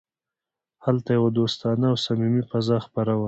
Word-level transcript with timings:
هلته 0.85 1.09
یوه 1.17 1.29
دوستانه 1.37 1.85
او 1.91 1.97
صمیمي 2.05 2.43
فضا 2.51 2.77
خپره 2.85 3.11
وه 3.15 3.19